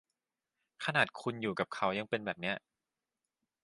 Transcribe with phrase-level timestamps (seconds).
[0.85, 2.53] ขนาดคุณอยู่กับเขายังเป็นแบบนี้